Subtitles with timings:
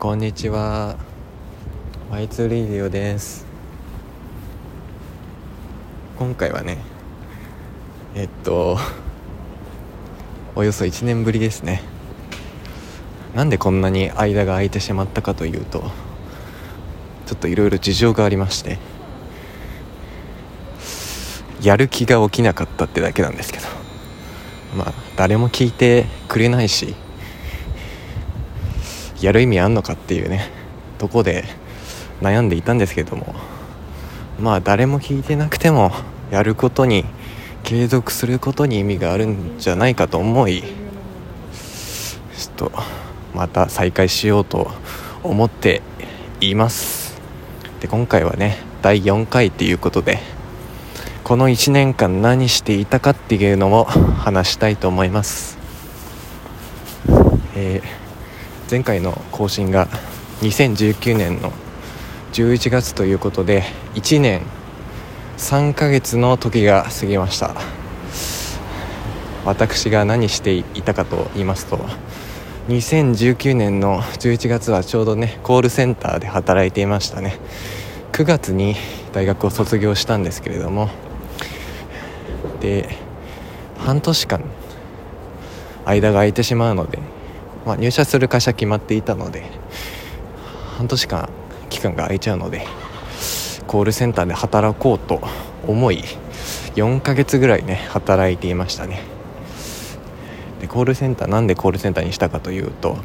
[0.00, 0.94] こんにちは。
[2.12, 3.44] Y2 レディオです。
[6.16, 6.78] 今回はね
[8.14, 8.78] えっと
[10.54, 11.82] およそ1年ぶりですね。
[13.34, 15.80] なんでこんなに間が空いてしまったかというと
[17.26, 18.78] ちょっといろいろ事情がありまして
[21.60, 23.66] やる気が起きなかったってだけなんですけど。
[24.76, 26.94] まあ誰も聞いてくれないし
[29.20, 30.50] やる意味あんのかっていうね
[30.98, 31.44] とこで
[32.20, 33.34] 悩んでいたんですけれども
[34.40, 35.92] まあ誰も聞いてなくても
[36.30, 37.04] やることに
[37.64, 42.72] 継続することに意味があるんじゃないかと思いちょっと
[43.34, 44.70] また再開しようと
[45.22, 45.82] 思って
[46.40, 47.20] います。
[47.80, 50.20] で今回はね第4回っていうことで
[51.24, 55.58] この1年間何していたかっていうのを話したいと思います。
[57.54, 58.07] えー
[58.70, 59.88] 前回の更新が
[60.42, 61.52] 2019年の
[62.34, 63.62] 11月ということで
[63.94, 64.42] 1年
[65.38, 67.54] 3ヶ月の時が過ぎました。
[69.46, 71.78] 私が何していたかと言いますと
[72.68, 77.38] 2019年の11月はちょうどねコールセンターで働いていましたね。
[78.12, 78.76] 9月に
[79.14, 80.90] 大学を卒業したんですけれども
[82.60, 82.98] で
[83.78, 84.44] 半年間
[85.86, 86.98] 間が空いてしまうので
[87.68, 89.42] まあ、入社する会社決まっていたので
[90.78, 91.28] 半年間
[91.68, 92.66] 期間が空いちゃうので
[93.66, 95.20] コールセンターで働こうと
[95.66, 96.02] 思い
[96.76, 99.02] 4ヶ月ぐらいね働いていましたね。
[100.62, 102.96] でコールセンターなんでコールセンターにしたかというと、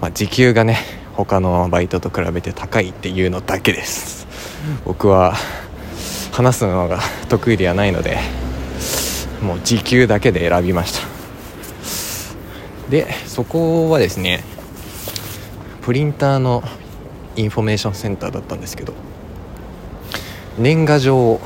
[0.00, 0.78] まあ、時給がね
[1.14, 4.28] 他のバイトと比べて高いっていうのだけです。
[4.84, 5.34] 僕は
[6.30, 8.18] 話すのが得意ではないので
[9.42, 11.15] もう時給だけで選びました。
[12.90, 14.42] でそこはですね
[15.82, 16.62] プリンターの
[17.36, 18.94] インフォメーションセンターだったんですけど
[20.58, 21.40] 年賀状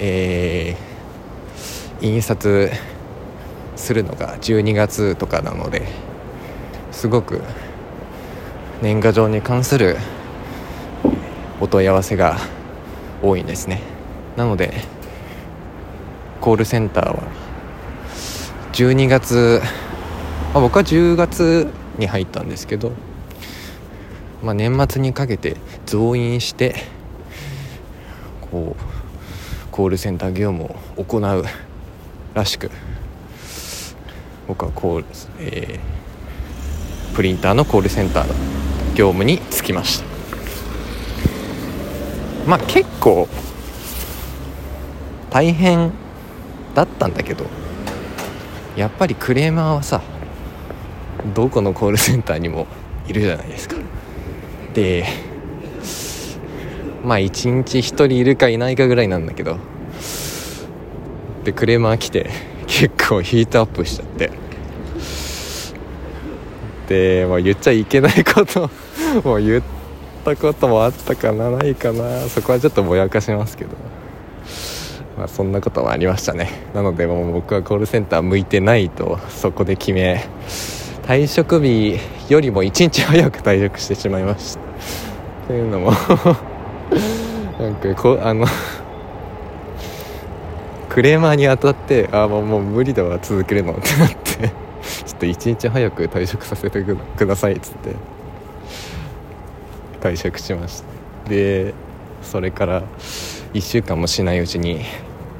[0.00, 2.70] えー、印刷
[3.74, 5.88] するのが12月とかなので
[6.92, 7.42] すごく
[8.80, 9.96] 年賀状に関する
[11.60, 12.38] お問い合わせが
[13.22, 13.80] 多いんですね。
[14.36, 14.72] なので
[16.40, 17.22] コールセンターは
[18.78, 19.60] 12月、
[20.54, 21.66] まあ、僕は10月
[21.98, 22.92] に入ったんですけど、
[24.40, 26.76] まあ、年末にかけて増員して
[28.52, 31.44] こうコールセンター業務を行う
[32.34, 32.70] らしく
[34.46, 35.04] 僕はコール、
[35.40, 38.34] えー、プリンターのコールセンターの
[38.94, 40.06] 業務に就きました。
[42.46, 43.26] まあ結構
[45.30, 45.90] 大変
[46.76, 47.44] だったんだけど
[48.78, 50.00] やっぱりクレーマーはさ
[51.34, 52.68] どこのコールセンターにも
[53.08, 53.76] いるじゃないですか。
[54.72, 55.04] で
[57.04, 59.56] まあ一日1人いるかいないかぐらいなんだけど
[61.42, 62.30] でクレーマー来て
[62.68, 64.30] 結構ヒートアップしちゃって。
[66.88, 68.70] で、まあ、言っちゃいけないこと
[69.22, 69.62] も言っ
[70.24, 73.97] たこともあったかなないかなそこはちょっとぼやかしますけど。
[75.18, 76.48] まあ、そんなこともありましたね。
[76.74, 80.24] なのでもう僕はコールセンター向いてないとそこで決め
[81.02, 81.98] 退職日
[82.28, 84.60] よりも1日早く退職してしまいました。
[85.48, 85.90] というのも
[87.58, 88.46] なんかこあの
[90.88, 94.48] クレーマーに当たってあももう無理だわ続けるのってなって
[95.06, 97.96] ちょっと1日早く退職させてくださいっつって
[100.00, 100.84] 退職しまし
[101.24, 101.28] た。
[101.28, 101.74] で
[102.22, 102.82] それから
[103.54, 104.80] 1週間もしないうちに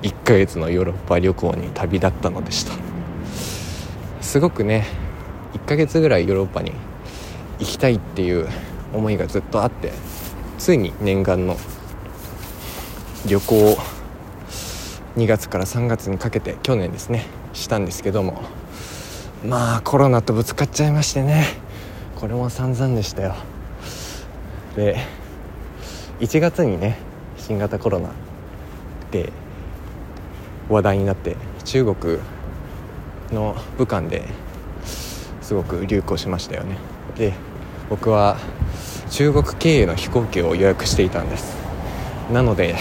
[0.02, 2.72] 1ヶ月のヨーロッパ旅行に旅立ったのでした。
[4.20, 4.86] すごくね
[5.54, 6.72] 1ヶ月ぐらいヨーロッパに
[7.58, 8.46] 行きたいっていう
[8.92, 9.92] 思いがずっとあって
[10.58, 11.56] ついに念願の
[13.26, 13.76] 旅行を
[15.16, 18.42] 2月から3月にかけて去年ですねしたんですけども
[19.44, 21.44] まあコロナとぶつかっちゃいましてね
[22.16, 23.34] これも散々でしたよ。
[24.76, 24.98] で
[26.20, 26.98] 1月にね
[27.36, 28.10] 新型コロナ
[29.10, 29.32] で
[30.68, 32.18] 話題になって中国
[33.32, 34.24] の武漢で
[35.40, 36.76] すごく流行しましたよね。
[37.16, 37.32] で
[37.88, 38.36] 僕は
[39.10, 41.56] 中国経由の飛行機を予約していたんです。
[42.32, 42.76] なので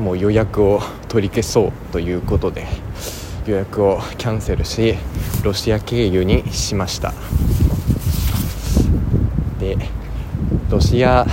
[0.00, 2.66] もう予約を取り消そうということで
[3.46, 4.96] 予約をキャンセルし
[5.44, 7.12] ロシア経由にしました。
[9.60, 9.76] で
[10.70, 11.24] ロシア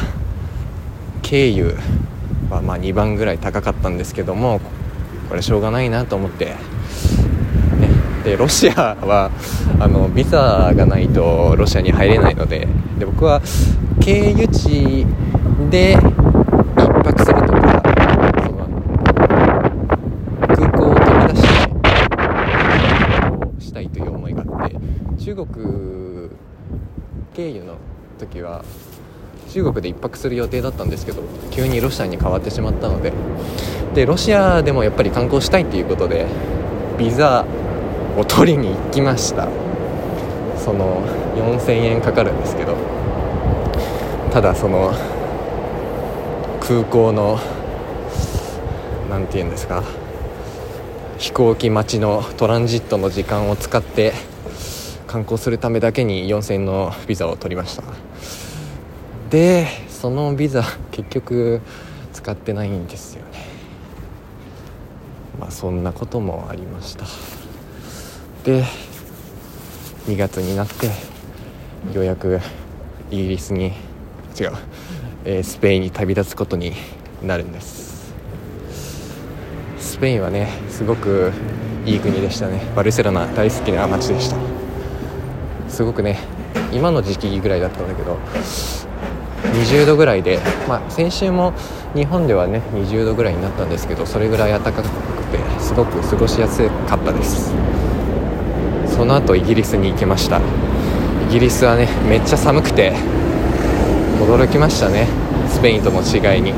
[1.23, 1.75] 経由
[2.51, 4.61] はまあ2番ぐらい高かったんですけども
[5.29, 6.55] これしょうがないなと思って、ね、
[8.23, 9.31] でロシアは
[9.79, 12.67] あのビザがないとロシアに入れないので。
[12.99, 13.41] で僕は
[14.01, 15.05] 経由地
[15.69, 17.81] で1泊するとか
[18.43, 18.67] その
[20.47, 21.43] 空港を飛び出し
[23.59, 24.75] てしたいという思いがあって。
[25.17, 26.29] 中国
[27.33, 27.77] 経由の
[28.17, 28.65] 時は
[29.53, 33.13] 中国で1泊する予定だったんですけど急にロシアに変わってしまったので。
[33.93, 36.27] でロシアでもやっぱり観光したいっていうことで
[36.99, 37.43] ビザ
[38.17, 39.47] を取りに行きました。
[40.57, 41.01] その
[41.35, 42.75] 4000円かかるんですけど。
[44.31, 44.93] ただその
[46.61, 47.39] 空港の
[49.09, 49.83] 何て言うんですか
[51.17, 54.13] 飛行機待ちのトランジットの時間を使って
[55.07, 58.08] 観光するためだけに4000円のビザを取りました。
[59.29, 61.61] でそのビザ結局
[62.13, 63.47] 使ってないんですよね。
[65.39, 67.05] まあそんなこともありました。
[68.43, 68.63] で
[70.07, 70.87] 2月になって
[71.93, 72.39] ようやく
[73.11, 73.67] イギリスに
[74.39, 74.51] 違う、
[75.25, 76.73] えー、スペインに旅立つことに
[77.21, 78.13] なるんです。
[79.77, 81.31] スペインはねすごく
[81.85, 82.61] いい国でしたね。
[82.75, 84.37] バルセロナ大好きな街でした。
[85.69, 86.17] すごくね
[86.71, 88.17] 今の時期ぐらいだったんだけど
[89.43, 91.53] 20度ぐらいで、まあ、先週も
[91.95, 94.89] 日本ではね20度ぐらいになったんですけどそれぐらい暖かくて
[95.59, 97.53] すごく過ごしやすかったです。
[98.87, 100.39] その後イギリスに行きました。
[101.29, 102.93] イギリスはねめっちゃ寒くて
[104.19, 105.07] 驚きましたね。
[105.47, 106.53] スペインとの違いに。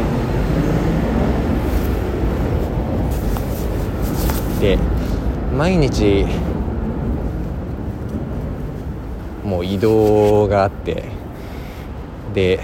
[4.59, 4.77] で
[5.57, 6.25] 毎日
[9.43, 11.20] もう移動があって
[12.33, 12.59] で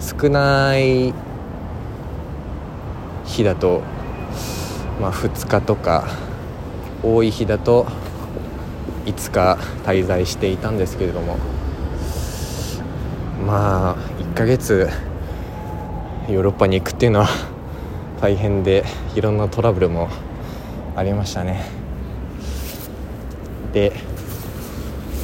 [0.00, 1.14] 少ない
[3.24, 3.82] 日だと、
[5.00, 6.06] まあ、2日とか
[7.02, 7.86] 多い日だと
[9.06, 11.36] 5日滞在していたんですけれども
[13.46, 14.88] まあ1ヶ月
[16.28, 17.28] ヨーロッパに行くっていうのは
[18.20, 18.84] 大変で
[19.14, 20.08] いろんなトラブルも
[20.96, 21.66] ありましたね。
[23.72, 23.92] で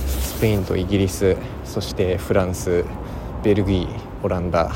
[0.07, 2.85] スペインとイギリスそしてフランス
[3.43, 3.89] ベルギー
[4.23, 4.73] オランダ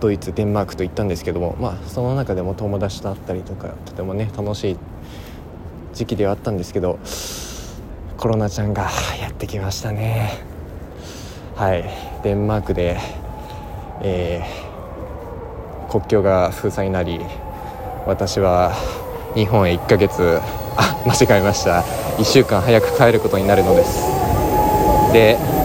[0.00, 4.76] ドイツデンマークと行ったんですけどもまあその中でも友達と会ったりとかとてもね楽しい
[5.92, 6.98] 時期ではあったんですけど
[8.16, 8.90] コロナちゃんが
[9.20, 10.44] やってきましたね。
[11.56, 11.84] はい。
[12.22, 12.98] デンマークで、
[14.02, 17.20] えー、国境が封鎖になり
[18.06, 18.74] 私は
[19.34, 20.38] 日本へ1ヶ月
[20.76, 21.82] あ間違えました。
[22.18, 24.06] 1週間早く帰ることになるのです。
[25.12, 25.59] で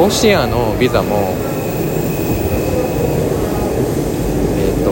[0.00, 1.34] ロシアのビザも
[4.56, 4.82] えっ、ー、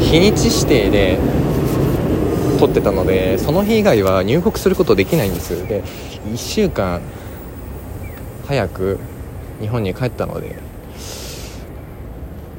[0.00, 1.20] 日にち指定で
[2.58, 5.68] 取ってたのでその日以外は入国することできないんです。
[5.68, 5.84] で
[6.32, 7.00] 1週間
[8.48, 8.98] 早く
[9.60, 10.56] 日本に帰ったので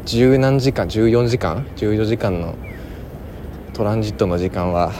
[0.06, 2.56] 十何時間14時間14時間の
[3.74, 4.94] トランジットの時間は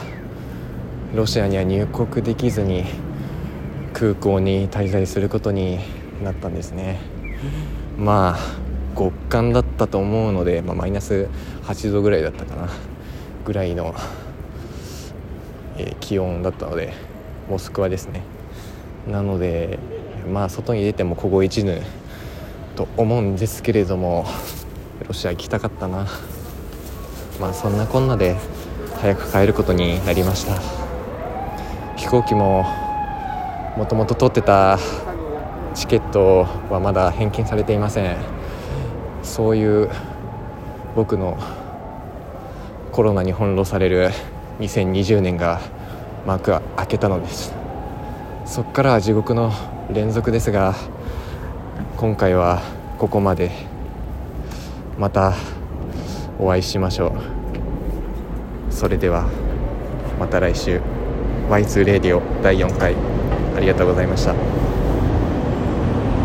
[1.14, 2.84] ロシアには入国できずに
[3.92, 5.78] 空港に滞在することに
[6.22, 7.00] なったんですね。
[7.98, 8.38] まあ
[8.98, 11.28] 極寒だったと思うので、まあ、マイナス
[11.64, 12.68] 8度ぐらいだったかな。
[13.44, 13.94] ぐらいの、
[15.78, 16.92] えー、気温だったので
[17.48, 18.22] モスクワですね。
[19.10, 19.78] なので
[20.30, 21.80] まあ外に出ても凍え死ぬ
[22.76, 24.26] と思うんですけれども
[25.06, 26.06] ロシア行きたかったな。
[27.40, 28.36] まあそんなこんなで
[29.00, 30.60] 早く帰ることになりました。
[31.96, 32.66] 飛行機も
[33.76, 34.78] もともと取ってた
[35.74, 38.16] チケットはまだ返金されていません。
[39.22, 39.88] そういう
[40.96, 41.38] 僕の
[42.92, 44.10] コロナに翻弄される
[44.58, 45.60] 2020年が
[46.26, 47.54] 幕は開けたのです。
[48.44, 49.52] そこからは地獄の
[49.92, 50.74] 連続ですが
[51.96, 52.60] 今回は
[52.98, 53.50] ここまで。
[54.98, 55.32] また
[56.38, 57.14] お会いしましょ
[58.68, 58.72] う。
[58.72, 59.26] それでは
[60.18, 60.82] また来週。
[61.48, 63.09] Y2 レディオ第4回。
[63.56, 64.59] ありがとうございました。